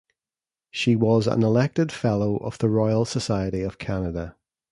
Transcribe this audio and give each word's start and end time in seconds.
She 0.71 0.95
was 0.95 1.27
an 1.27 1.43
elected 1.43 1.91
fellow 1.91 2.37
of 2.37 2.57
the 2.57 2.69
Royal 2.69 3.05
Society 3.05 3.61
of 3.61 3.77
Canada. 3.77 4.35